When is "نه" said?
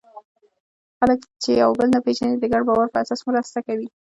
1.95-1.99